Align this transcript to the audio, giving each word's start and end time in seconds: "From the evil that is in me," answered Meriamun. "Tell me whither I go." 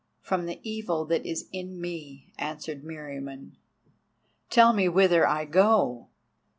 "From 0.19 0.47
the 0.47 0.59
evil 0.67 1.05
that 1.05 1.27
is 1.27 1.47
in 1.51 1.79
me," 1.79 2.33
answered 2.39 2.83
Meriamun. 2.83 3.51
"Tell 4.49 4.73
me 4.73 4.89
whither 4.89 5.27
I 5.27 5.45
go." 5.45 6.07